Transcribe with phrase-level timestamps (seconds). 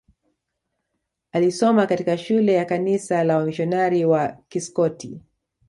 [1.31, 5.21] alisoma katika shule ya kanisa la wamisionari wa Kiskoti